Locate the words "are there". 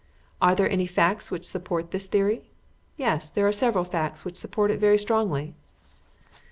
0.41-0.67